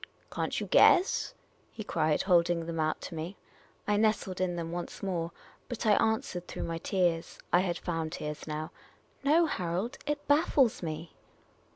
[0.31, 1.35] "Can't you guess?"
[1.71, 3.37] he cried, holding them out to me.
[3.87, 5.31] I nestled in them once more;
[5.69, 8.71] but I answered through my tears— I had found tears now—
[9.23, 11.13] "No, Harold; it baffles me."